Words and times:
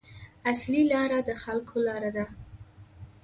اصلي 0.51 0.81
لاره 0.91 1.19
د 1.27 1.29
خلکو 1.43 1.75
لاره 1.87 2.09
ده. 2.15 2.25